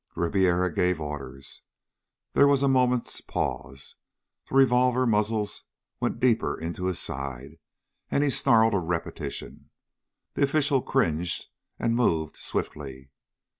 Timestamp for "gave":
0.73-0.99